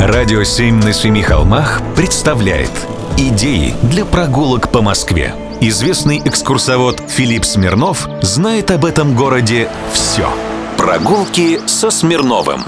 [0.00, 2.70] Радио «Семь на семи холмах» представляет
[3.18, 5.34] Идеи для прогулок по Москве.
[5.60, 10.26] Известный экскурсовод Филипп Смирнов знает об этом городе все.
[10.78, 12.62] Прогулки со Смирновым.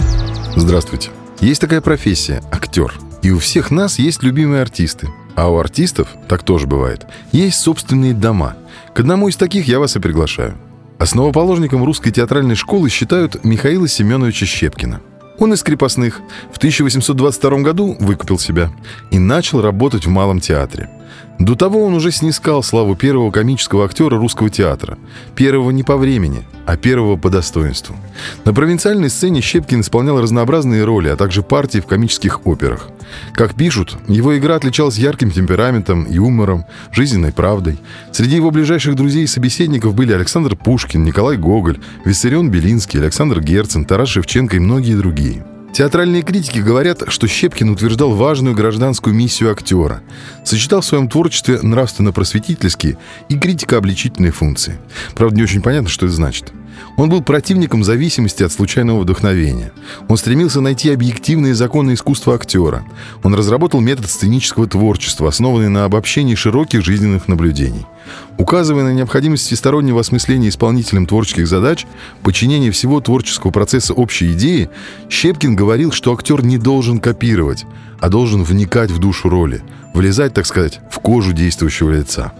[0.56, 1.08] Здравствуйте.
[1.40, 2.92] Есть такая профессия– актер.
[3.22, 5.08] И у всех нас есть любимые артисты.
[5.34, 8.56] А у артистов, так тоже бывает, есть собственные дома.
[8.92, 10.58] К одному из таких я вас и приглашаю.
[10.98, 15.00] Основоположником русской театральной школы считают Михаила Семеновича Щепкина–
[15.38, 16.20] он из крепостных
[16.52, 18.70] в 1822 году выкупил себя
[19.10, 20.90] и начал работать в Малом театре.
[21.38, 24.96] До того он уже снискал славу первого комического актера русского театра.
[25.34, 27.96] Первого не по времени, а первого по достоинству.
[28.44, 32.88] На провинциальной сцене Щепкин исполнял разнообразные роли, а также партии в комических операх.
[33.34, 37.78] Как пишут, его игра отличалась ярким темпераментом, юмором, жизненной правдой.
[38.12, 43.84] Среди его ближайших друзей и собеседников были Александр Пушкин, Николай Гоголь, Виссарион Белинский, Александр Герцен,
[43.84, 45.44] Тарас Шевченко и многие другие.
[45.72, 50.02] Театральные критики говорят, что Щепкин утверждал важную гражданскую миссию актера,
[50.44, 52.98] сочетал в своем творчестве нравственно-просветительские
[53.30, 54.78] и критико-обличительные функции.
[55.14, 56.52] Правда, не очень понятно, что это значит.
[56.96, 59.72] Он был противником зависимости от случайного вдохновения.
[60.08, 62.84] Он стремился найти объективные законы искусства актера.
[63.22, 67.86] Он разработал метод сценического творчества, основанный на обобщении широких жизненных наблюдений.
[68.38, 71.86] Указывая на необходимость всестороннего осмысления исполнителем творческих задач,
[72.22, 74.68] подчинения всего творческого процесса общей идеи,
[75.08, 77.64] Щепкин говорил, что актер не должен копировать,
[78.00, 79.62] а должен вникать в душу роли,
[79.94, 82.32] влезать, так сказать, в кожу действующего лица.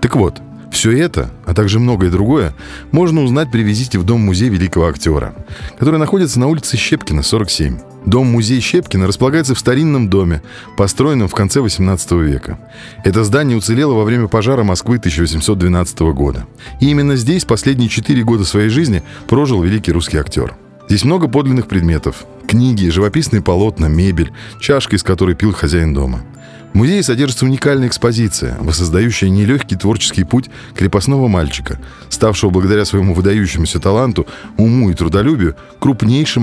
[0.00, 0.40] Так вот,
[0.72, 2.54] все это, а также многое другое,
[2.90, 5.34] можно узнать при визите в Дом-музей великого актера,
[5.78, 7.78] который находится на улице Щепкина, 47.
[8.06, 10.42] Дом-музей Щепкина располагается в старинном доме,
[10.76, 12.58] построенном в конце 18 века.
[13.04, 16.46] Это здание уцелело во время пожара Москвы 1812 года.
[16.80, 20.56] И именно здесь последние четыре года своей жизни прожил великий русский актер.
[20.92, 22.26] Здесь много подлинных предметов.
[22.46, 26.20] Книги, живописные полотна, мебель, чашка, из которой пил хозяин дома–
[26.72, 33.78] в музее содержится уникальная экспозиция, воссоздающая нелегкий творческий путь крепостного мальчика, ставшего благодаря своему выдающемуся
[33.78, 34.26] таланту,
[34.56, 35.56] уму и трудолюбию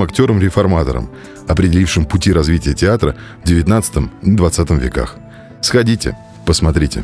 [0.03, 1.09] актером-реформатором,
[1.47, 5.15] определившим пути развития театра в XIX и XX веках.
[5.61, 6.15] Сходите,
[6.45, 7.03] посмотрите.